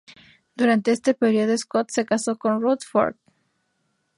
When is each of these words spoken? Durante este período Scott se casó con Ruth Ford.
Durante 0.55 0.89
este 0.89 1.13
período 1.13 1.55
Scott 1.55 1.91
se 1.91 2.07
casó 2.07 2.35
con 2.35 2.59
Ruth 2.59 2.81
Ford. 2.91 3.17